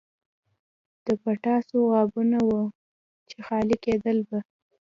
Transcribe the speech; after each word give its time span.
د 1.05 1.07
پتاسو 1.23 1.77
غابونه 1.91 2.37
وو 2.47 2.61
چې 3.29 3.37
خالي 3.45 3.77
کېدل 3.85 4.17
به. 4.29 4.39